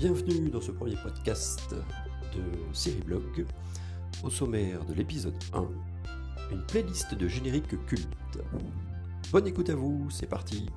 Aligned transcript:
Bienvenue 0.00 0.48
dans 0.48 0.62
ce 0.62 0.70
premier 0.70 0.96
podcast 0.96 1.74
de 2.34 2.40
Série 2.72 3.02
Blog. 3.04 3.44
Au 4.22 4.30
sommaire 4.30 4.82
de 4.86 4.94
l'épisode 4.94 5.34
1, 5.52 5.68
une 6.52 6.64
playlist 6.64 7.14
de 7.14 7.28
génériques 7.28 7.76
cultes. 7.84 8.38
Bonne 9.30 9.46
écoute 9.46 9.68
à 9.68 9.74
vous, 9.74 10.08
c'est 10.08 10.26
parti. 10.26 10.70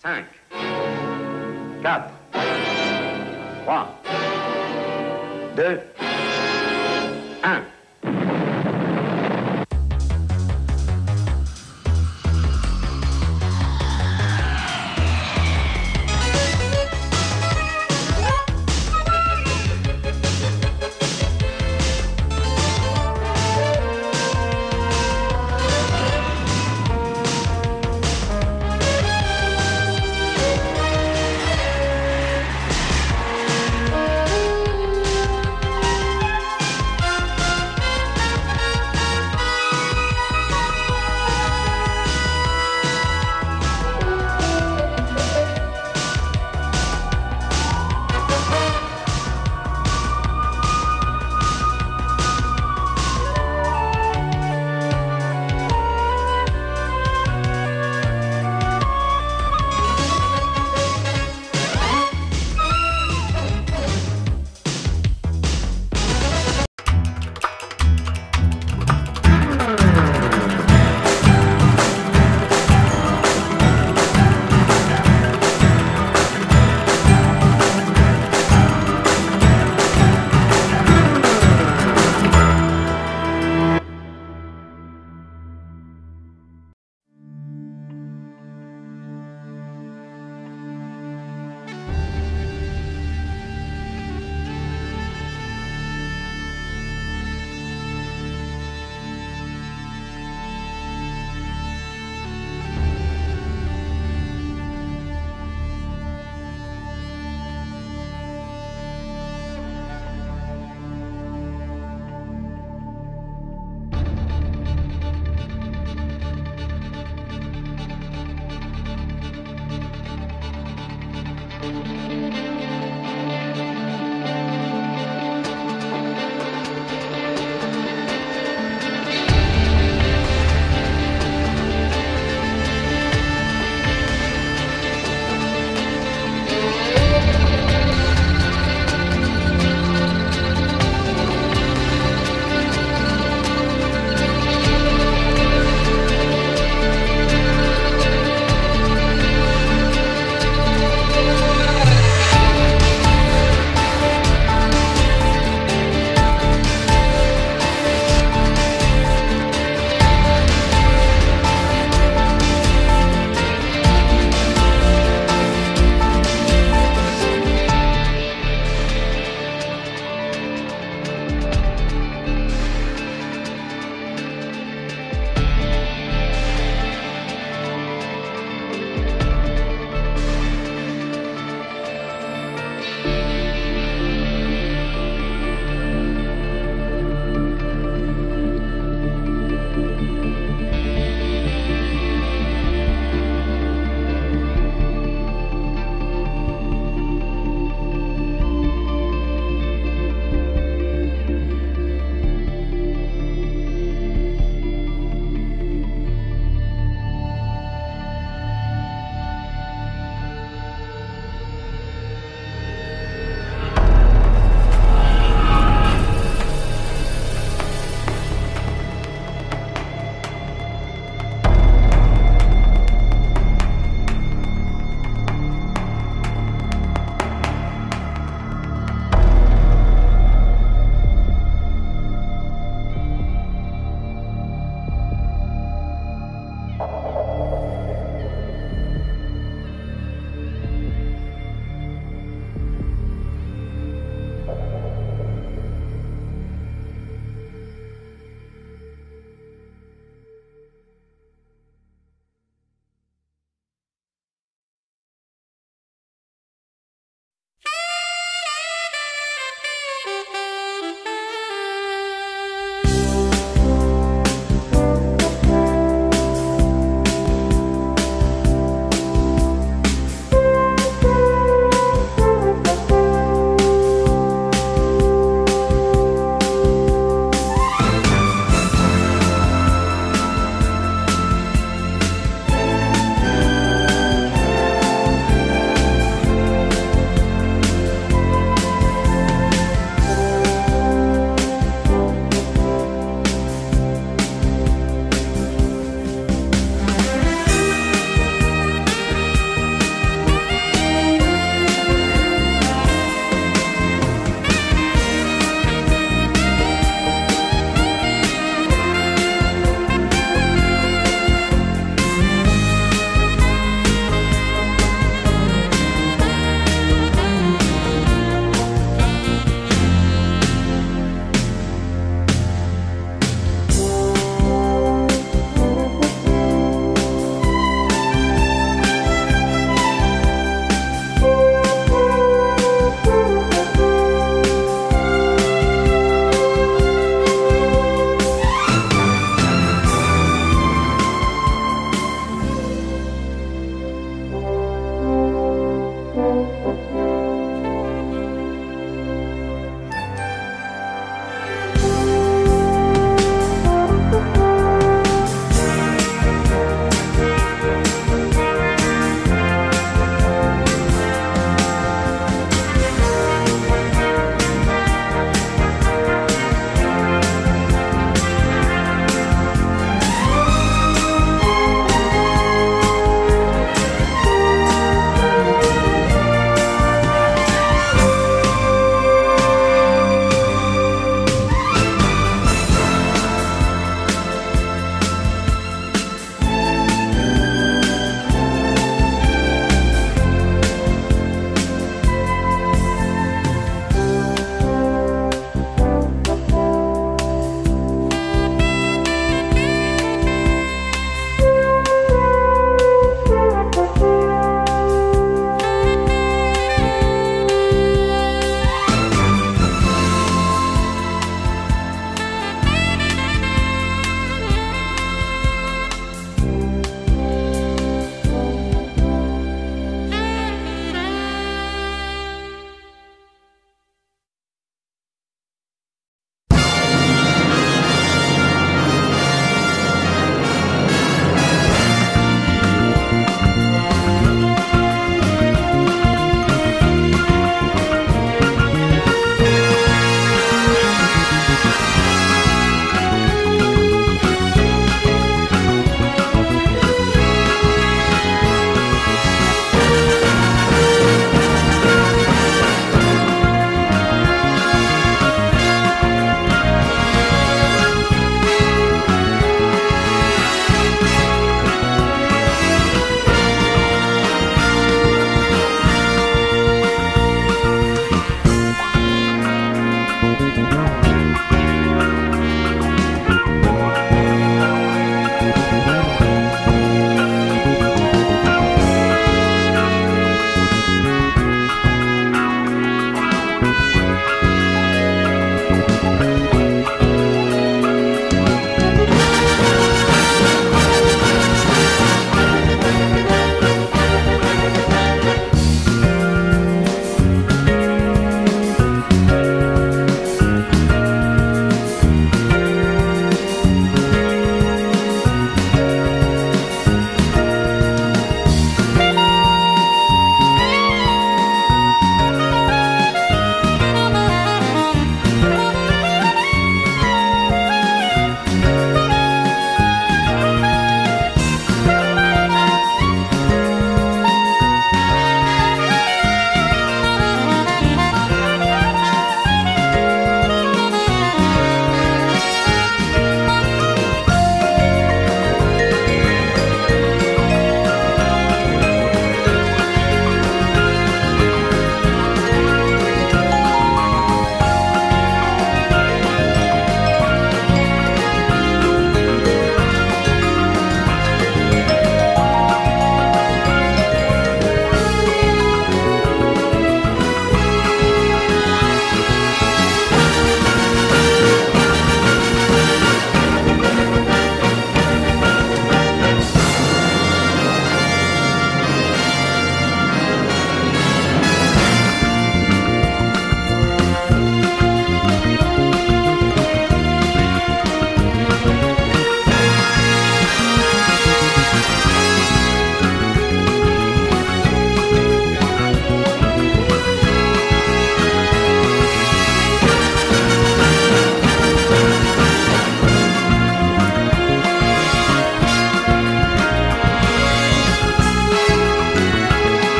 Cinq, 0.00 0.26
quatre, 1.82 2.14
trois, 3.64 4.00
deux, 5.56 5.80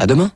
À 0.00 0.06
demain 0.06 0.30